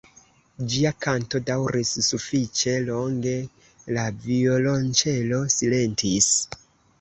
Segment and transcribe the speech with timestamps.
[0.75, 3.35] Ĝia kanto daŭris sufiĉe longe,
[3.99, 6.33] la violonĉelo silentis.